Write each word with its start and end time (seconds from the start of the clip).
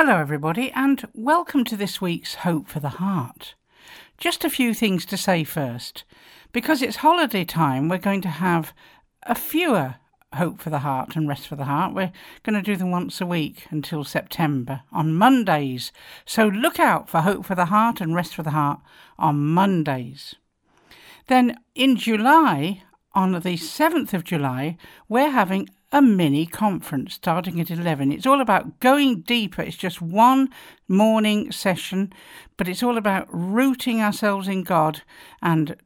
Hello, 0.00 0.18
everybody, 0.18 0.70
and 0.76 1.08
welcome 1.12 1.64
to 1.64 1.76
this 1.76 2.00
week's 2.00 2.36
Hope 2.36 2.68
for 2.68 2.78
the 2.78 3.00
Heart. 3.00 3.56
Just 4.16 4.44
a 4.44 4.48
few 4.48 4.72
things 4.72 5.04
to 5.06 5.16
say 5.16 5.42
first. 5.42 6.04
Because 6.52 6.82
it's 6.82 6.98
holiday 6.98 7.44
time, 7.44 7.88
we're 7.88 7.98
going 7.98 8.20
to 8.20 8.28
have 8.28 8.72
a 9.24 9.34
fewer 9.34 9.96
Hope 10.34 10.60
for 10.60 10.70
the 10.70 10.78
Heart 10.78 11.16
and 11.16 11.26
Rest 11.28 11.48
for 11.48 11.56
the 11.56 11.64
Heart. 11.64 11.94
We're 11.94 12.12
going 12.44 12.54
to 12.54 12.62
do 12.62 12.76
them 12.76 12.92
once 12.92 13.20
a 13.20 13.26
week 13.26 13.66
until 13.70 14.04
September 14.04 14.82
on 14.92 15.14
Mondays. 15.14 15.90
So 16.24 16.46
look 16.46 16.78
out 16.78 17.08
for 17.08 17.22
Hope 17.22 17.44
for 17.44 17.56
the 17.56 17.64
Heart 17.64 18.00
and 18.00 18.14
Rest 18.14 18.36
for 18.36 18.44
the 18.44 18.50
Heart 18.50 18.78
on 19.18 19.46
Mondays. 19.46 20.36
Then 21.26 21.56
in 21.74 21.96
July, 21.96 22.84
on 23.14 23.32
the 23.32 23.56
7th 23.56 24.14
of 24.14 24.22
July, 24.22 24.76
we're 25.08 25.30
having 25.30 25.68
a 25.90 26.02
mini 26.02 26.44
conference 26.46 27.14
starting 27.14 27.60
at 27.60 27.70
11. 27.70 28.12
It's 28.12 28.26
all 28.26 28.40
about 28.40 28.80
going 28.80 29.20
deeper. 29.22 29.62
It's 29.62 29.76
just 29.76 30.02
one 30.02 30.50
morning 30.86 31.50
session, 31.50 32.12
but 32.56 32.68
it's 32.68 32.82
all 32.82 32.98
about 32.98 33.26
rooting 33.30 34.02
ourselves 34.02 34.48
in 34.48 34.64
God 34.64 35.02
and 35.40 35.76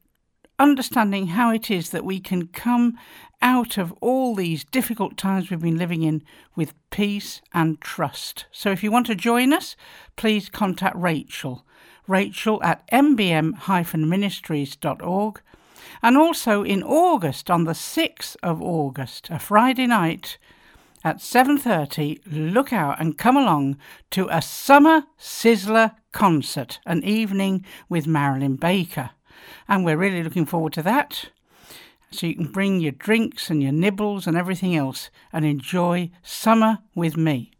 understanding 0.59 1.27
how 1.27 1.51
it 1.51 1.71
is 1.71 1.91
that 1.91 2.05
we 2.05 2.19
can 2.19 2.47
come 2.47 2.97
out 3.41 3.77
of 3.77 3.93
all 4.01 4.35
these 4.35 4.63
difficult 4.63 5.17
times 5.17 5.49
we've 5.49 5.61
been 5.61 5.77
living 5.77 6.03
in 6.03 6.23
with 6.55 6.73
peace 6.89 7.41
and 7.53 7.81
trust. 7.81 8.45
So 8.51 8.71
if 8.71 8.83
you 8.83 8.91
want 8.91 9.07
to 9.07 9.15
join 9.15 9.53
us, 9.53 9.75
please 10.15 10.47
contact 10.49 10.95
Rachel. 10.95 11.65
Rachel 12.07 12.63
at 12.63 12.87
mbm-ministries.org 12.91 15.41
and 16.01 16.17
also 16.17 16.63
in 16.63 16.83
August, 16.83 17.49
on 17.49 17.65
the 17.65 17.73
6th 17.73 18.35
of 18.41 18.61
August, 18.61 19.29
a 19.29 19.39
Friday 19.39 19.87
night 19.87 20.37
at 21.03 21.17
7.30, 21.17 22.21
look 22.25 22.71
out 22.71 22.99
and 22.99 23.17
come 23.17 23.35
along 23.35 23.77
to 24.11 24.27
a 24.31 24.41
Summer 24.41 25.03
Sizzler 25.19 25.95
concert, 26.11 26.79
an 26.85 27.03
evening 27.03 27.65
with 27.89 28.07
Marilyn 28.07 28.55
Baker. 28.55 29.11
And 29.67 29.83
we're 29.83 29.97
really 29.97 30.23
looking 30.23 30.45
forward 30.45 30.73
to 30.73 30.83
that. 30.83 31.29
So 32.11 32.27
you 32.27 32.35
can 32.35 32.51
bring 32.51 32.79
your 32.79 32.91
drinks 32.91 33.49
and 33.49 33.61
your 33.61 33.71
nibbles 33.71 34.27
and 34.27 34.37
everything 34.37 34.75
else 34.75 35.09
and 35.33 35.43
enjoy 35.43 36.11
summer 36.21 36.79
with 36.95 37.17
me. 37.17 37.51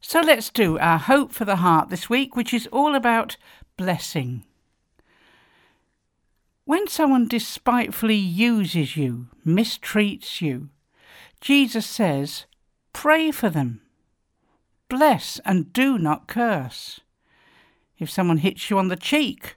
So 0.00 0.20
let's 0.20 0.50
do 0.50 0.78
our 0.78 0.98
Hope 0.98 1.32
for 1.32 1.44
the 1.44 1.56
Heart 1.56 1.88
this 1.88 2.10
week, 2.10 2.34
which 2.34 2.52
is 2.52 2.66
all 2.72 2.96
about 2.96 3.36
blessing. 3.76 4.44
When 6.72 6.88
someone 6.88 7.28
despitefully 7.28 8.16
uses 8.16 8.96
you, 8.96 9.26
mistreats 9.46 10.40
you, 10.40 10.70
Jesus 11.38 11.84
says, 11.84 12.46
pray 12.94 13.30
for 13.30 13.50
them. 13.50 13.82
Bless 14.88 15.38
and 15.44 15.70
do 15.74 15.98
not 15.98 16.28
curse. 16.28 17.00
If 17.98 18.08
someone 18.08 18.38
hits 18.38 18.70
you 18.70 18.78
on 18.78 18.88
the 18.88 18.96
cheek, 18.96 19.56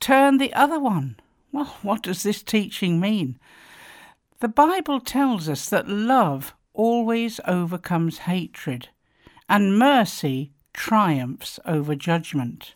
turn 0.00 0.38
the 0.38 0.52
other 0.52 0.80
one. 0.80 1.20
Well, 1.52 1.76
what 1.82 2.02
does 2.02 2.24
this 2.24 2.42
teaching 2.42 2.98
mean? 2.98 3.38
The 4.40 4.48
Bible 4.48 4.98
tells 4.98 5.48
us 5.48 5.68
that 5.68 5.86
love 5.86 6.54
always 6.74 7.38
overcomes 7.46 8.18
hatred, 8.26 8.88
and 9.48 9.78
mercy 9.78 10.50
triumphs 10.72 11.60
over 11.64 11.94
judgment. 11.94 12.74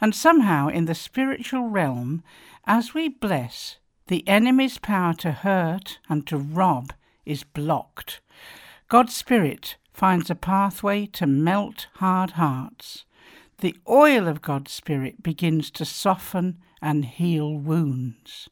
And 0.00 0.14
somehow, 0.14 0.68
in 0.68 0.86
the 0.86 0.94
spiritual 0.94 1.68
realm, 1.68 2.22
as 2.64 2.94
we 2.94 3.08
bless, 3.08 3.78
the 4.08 4.26
enemy's 4.28 4.78
power 4.78 5.14
to 5.14 5.32
hurt 5.32 5.98
and 6.08 6.26
to 6.26 6.36
rob 6.36 6.92
is 7.24 7.44
blocked. 7.44 8.20
God's 8.88 9.14
Spirit 9.14 9.76
finds 9.92 10.30
a 10.30 10.34
pathway 10.34 11.06
to 11.06 11.26
melt 11.26 11.86
hard 11.94 12.32
hearts. 12.32 13.04
The 13.58 13.76
oil 13.88 14.26
of 14.26 14.42
God's 14.42 14.72
Spirit 14.72 15.22
begins 15.22 15.70
to 15.72 15.84
soften 15.84 16.58
and 16.80 17.04
heal 17.04 17.54
wounds. 17.56 18.50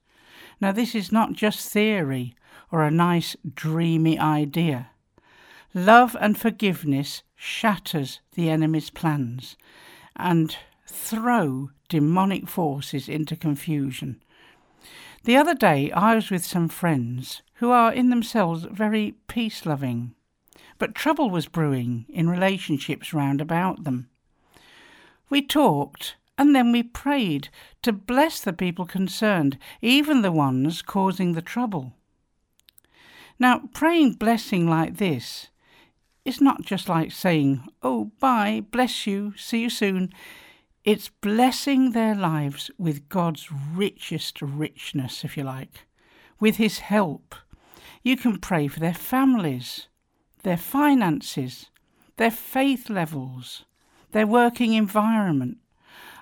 Now, 0.61 0.73
this 0.73 0.95
is 0.95 1.11
not 1.11 1.33
just 1.33 1.69
theory 1.69 2.35
or 2.71 2.83
a 2.83 2.91
nice 2.91 3.37
dreamy 3.55 4.19
idea. 4.19 4.91
Love 5.75 6.17
and 6.21 6.39
forgiveness 6.39 7.23
shatters 7.35 8.21
the 8.35 8.51
enemy's 8.51 8.91
plans 8.91 9.57
and 10.17 10.57
throw 10.91 11.71
demonic 11.89 12.49
forces 12.49 13.09
into 13.09 13.37
confusion. 13.37 14.23
The 15.25 15.37
other 15.37 15.55
day 15.55 15.91
I 15.93 16.15
was 16.15 16.31
with 16.31 16.45
some 16.45 16.69
friends 16.69 17.43
who 17.55 17.71
are 17.71 17.93
in 17.93 18.11
themselves 18.11 18.67
very 18.71 19.17
peace 19.29 19.67
loving, 19.67 20.15
but 20.79 20.95
trouble 20.95 21.31
was 21.31 21.47
brewing 21.47 22.07
in 22.09 22.31
relationships 22.31 23.13
round 23.13 23.41
about 23.41 23.85
them. 23.85 24.09
We 25.29 25.43
talked 25.43 26.17
and 26.39 26.57
then 26.57 26.73
we 26.73 26.83
prayed 26.83 27.51
to 27.83 27.93
bless 27.93 28.41
the 28.41 28.55
people 28.55 28.87
concerned, 28.87 29.59
even 29.83 30.23
the 30.23 30.33
ones 30.33 30.81
causing 30.81 31.35
the 31.35 31.43
trouble. 31.43 31.93
Now, 33.39 33.69
praying 33.75 34.15
blessing 34.15 34.69
like 34.69 34.97
this 34.97 35.49
is 36.25 36.41
not 36.41 36.63
just 36.63 36.89
like 36.89 37.13
saying, 37.13 37.69
Oh, 37.83 38.13
bye, 38.21 38.65
bless 38.71 39.07
you, 39.07 39.35
see 39.37 39.61
you 39.61 39.71
soon. 39.71 40.13
It's 40.83 41.11
blessing 41.11 41.93
their 41.93 42.15
lives 42.15 42.71
with 42.79 43.11
God's 43.11 43.53
richest 43.53 44.41
richness, 44.41 45.25
if 45.25 45.37
you 45.37 45.43
like, 45.43 45.87
with 46.39 46.57
His 46.57 46.79
help. 46.79 47.35
You 48.03 48.17
can 48.17 48.39
pray 48.39 48.67
for 48.67 48.81
their 48.81 48.95
families, 48.95 49.89
their 50.43 50.57
finances, 50.57 51.67
their 52.17 52.31
faith 52.31 52.89
levels, 52.89 53.67
their 54.13 54.27
working 54.27 54.73
environment, 54.73 55.59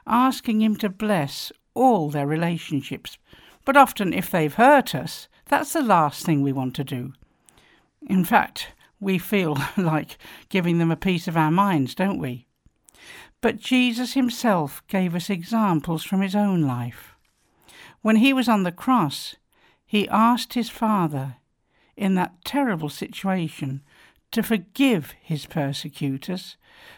asking 0.09 0.61
Him 0.61 0.75
to 0.79 0.89
bless 0.89 1.53
all 1.75 2.11
their 2.11 2.27
relationships. 2.27 3.17
But 3.65 3.77
often, 3.77 4.13
if 4.13 4.29
they've 4.29 4.53
hurt 4.53 4.93
us, 4.93 5.29
that's 5.47 5.73
the 5.73 5.83
last 5.83 6.27
thing 6.27 6.43
we 6.43 6.53
want 6.53 6.75
to 6.77 6.85
do. 6.85 7.13
In 8.09 8.25
fact, 8.25 8.73
we 8.99 9.19
feel 9.19 9.57
like 9.77 10.19
giving 10.49 10.79
them 10.79 10.91
a 10.91 10.97
piece 10.97 11.29
of 11.29 11.37
our 11.37 11.53
minds, 11.53 11.95
don't 11.95 12.19
we? 12.19 12.49
But 13.41 13.59
Jesus 13.59 14.15
himself 14.15 14.83
gave 14.89 15.15
us 15.15 15.31
examples 15.31 16.05
from 16.05 16.23
his 16.23 16.35
own 16.35 16.63
life. 16.63 17.15
When 18.03 18.17
he 18.17 18.33
was 18.33 18.49
on 18.49 18.65
the 18.65 18.73
cross, 18.73 19.37
he 19.87 20.09
asked 20.09 20.55
his 20.55 20.69
Father, 20.69 21.37
in 21.97 22.15
that 22.15 22.45
terrible 22.45 22.89
situation, 22.89 23.83
to 24.31 24.43
forgive 24.43 25.15
his 25.21 25.47
persecutors, 25.47 26.57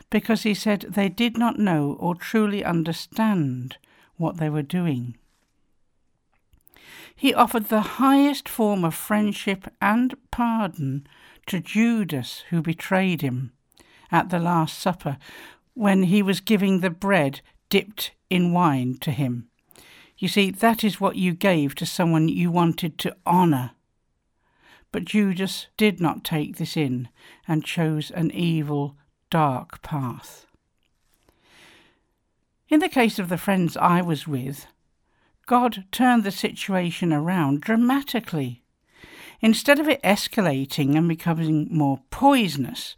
because 0.08 0.42
he 0.42 0.54
said 0.54 0.80
they 0.82 1.08
did 1.08 1.38
not 1.38 1.58
know 1.58 1.96
or 2.00 2.14
truly 2.14 2.64
understand 2.64 3.76
what 4.16 4.38
they 4.38 4.50
were 4.50 4.62
doing. 4.62 5.16
He 7.14 7.34
offered 7.34 7.66
the 7.66 7.80
highest 7.80 8.48
form 8.48 8.84
of 8.84 8.94
friendship 8.94 9.70
and 9.80 10.14
pardon 10.30 11.06
to 11.46 11.60
Judas, 11.60 12.44
who 12.50 12.62
betrayed 12.62 13.20
him 13.20 13.52
at 14.10 14.30
the 14.30 14.38
Last 14.38 14.78
Supper, 14.78 15.18
when 15.74 16.04
he 16.04 16.22
was 16.22 16.40
giving 16.40 16.80
the 16.80 16.90
bread 16.90 17.40
dipped 17.68 18.12
in 18.28 18.52
wine 18.52 18.96
to 19.00 19.10
him. 19.10 19.48
You 20.18 20.28
see, 20.28 20.50
that 20.50 20.84
is 20.84 21.00
what 21.00 21.16
you 21.16 21.32
gave 21.32 21.74
to 21.76 21.86
someone 21.86 22.28
you 22.28 22.50
wanted 22.50 22.98
to 22.98 23.16
honour. 23.26 23.72
But 24.92 25.04
Judas 25.04 25.68
did 25.76 26.00
not 26.00 26.24
take 26.24 26.56
this 26.56 26.76
in 26.76 27.08
and 27.48 27.64
chose 27.64 28.10
an 28.10 28.30
evil, 28.32 28.96
dark 29.30 29.82
path. 29.82 30.46
In 32.68 32.80
the 32.80 32.88
case 32.88 33.18
of 33.18 33.28
the 33.28 33.38
friends 33.38 33.76
I 33.76 34.02
was 34.02 34.28
with, 34.28 34.66
God 35.46 35.84
turned 35.90 36.22
the 36.22 36.30
situation 36.30 37.12
around 37.12 37.62
dramatically. 37.62 38.62
Instead 39.40 39.78
of 39.78 39.88
it 39.88 40.02
escalating 40.02 40.96
and 40.96 41.08
becoming 41.08 41.66
more 41.70 42.00
poisonous, 42.10 42.94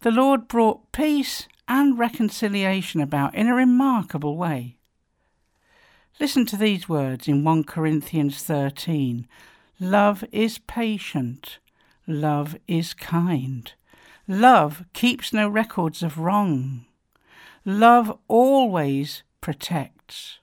the 0.00 0.10
Lord 0.10 0.48
brought 0.48 0.90
peace 0.90 1.46
and 1.72 1.98
reconciliation 1.98 3.00
about 3.00 3.34
in 3.34 3.48
a 3.48 3.54
remarkable 3.54 4.36
way. 4.36 4.76
Listen 6.20 6.44
to 6.44 6.56
these 6.58 6.86
words 6.86 7.26
in 7.26 7.44
1 7.44 7.64
Corinthians 7.64 8.42
13 8.42 9.26
Love 9.80 10.22
is 10.30 10.58
patient, 10.58 11.58
love 12.06 12.58
is 12.68 12.92
kind, 12.92 13.72
love 14.28 14.84
keeps 14.92 15.32
no 15.32 15.48
records 15.48 16.02
of 16.02 16.18
wrong, 16.18 16.84
love 17.64 18.18
always 18.28 19.22
protects. 19.40 20.40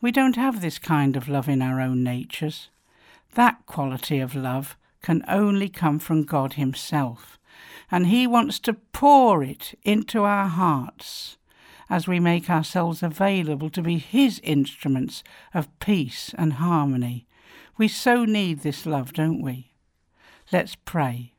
We 0.00 0.10
don't 0.10 0.34
have 0.34 0.60
this 0.60 0.80
kind 0.80 1.16
of 1.16 1.28
love 1.28 1.48
in 1.48 1.62
our 1.62 1.80
own 1.80 2.02
natures. 2.02 2.70
That 3.34 3.66
quality 3.66 4.18
of 4.18 4.34
love 4.34 4.76
can 5.00 5.24
only 5.28 5.68
come 5.68 6.00
from 6.00 6.24
God 6.24 6.54
Himself 6.54 7.37
and 7.90 8.06
He 8.06 8.26
wants 8.26 8.58
to 8.60 8.74
pour 8.74 9.42
it 9.42 9.78
into 9.82 10.22
our 10.22 10.48
hearts 10.48 11.36
as 11.90 12.06
we 12.06 12.20
make 12.20 12.50
ourselves 12.50 13.02
available 13.02 13.70
to 13.70 13.82
be 13.82 13.98
His 13.98 14.40
instruments 14.42 15.22
of 15.54 15.78
peace 15.80 16.34
and 16.36 16.54
harmony. 16.54 17.26
We 17.76 17.88
so 17.88 18.24
need 18.24 18.60
this 18.60 18.84
love, 18.86 19.12
don't 19.12 19.40
we? 19.40 19.72
Let's 20.52 20.74
pray. 20.74 21.34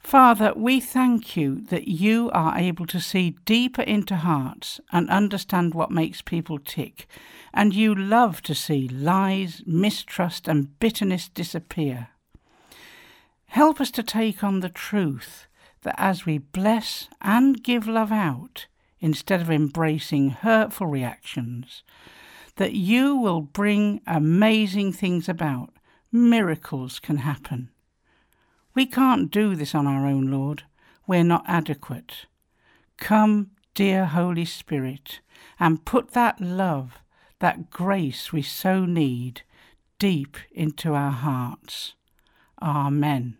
Father, 0.00 0.52
we 0.56 0.80
thank 0.80 1.36
you 1.36 1.60
that 1.66 1.86
you 1.86 2.30
are 2.32 2.56
able 2.56 2.86
to 2.86 3.00
see 3.00 3.36
deeper 3.44 3.82
into 3.82 4.16
hearts 4.16 4.80
and 4.90 5.08
understand 5.10 5.74
what 5.74 5.90
makes 5.90 6.22
people 6.22 6.58
tick, 6.58 7.06
and 7.52 7.74
you 7.74 7.94
love 7.94 8.40
to 8.42 8.54
see 8.54 8.88
lies, 8.88 9.62
mistrust, 9.66 10.48
and 10.48 10.78
bitterness 10.80 11.28
disappear. 11.28 12.08
Help 13.50 13.80
us 13.80 13.90
to 13.90 14.02
take 14.04 14.44
on 14.44 14.60
the 14.60 14.68
truth 14.68 15.48
that 15.82 15.96
as 15.98 16.24
we 16.24 16.38
bless 16.38 17.08
and 17.20 17.64
give 17.64 17.88
love 17.88 18.12
out, 18.12 18.66
instead 19.00 19.40
of 19.40 19.50
embracing 19.50 20.30
hurtful 20.30 20.86
reactions, 20.86 21.82
that 22.56 22.74
you 22.74 23.16
will 23.16 23.40
bring 23.40 24.00
amazing 24.06 24.92
things 24.92 25.28
about. 25.28 25.70
Miracles 26.12 27.00
can 27.00 27.18
happen. 27.18 27.70
We 28.72 28.86
can't 28.86 29.32
do 29.32 29.56
this 29.56 29.74
on 29.74 29.84
our 29.84 30.06
own, 30.06 30.30
Lord. 30.30 30.62
We're 31.08 31.24
not 31.24 31.44
adequate. 31.48 32.26
Come, 32.98 33.50
dear 33.74 34.04
Holy 34.06 34.44
Spirit, 34.44 35.18
and 35.58 35.84
put 35.84 36.12
that 36.12 36.40
love, 36.40 36.98
that 37.40 37.68
grace 37.68 38.32
we 38.32 38.42
so 38.42 38.84
need, 38.84 39.42
deep 39.98 40.36
into 40.52 40.94
our 40.94 41.10
hearts. 41.10 41.94
Amen. 42.62 43.38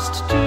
This 0.00 0.39